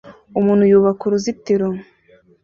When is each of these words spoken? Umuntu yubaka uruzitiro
Umuntu 0.39 0.63
yubaka 0.71 1.01
uruzitiro 1.05 1.67